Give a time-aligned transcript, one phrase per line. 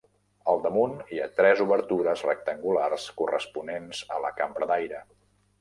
[0.53, 5.05] Al damunt hi ha tres obertures rectangulars corresponents a la cambra d'aire.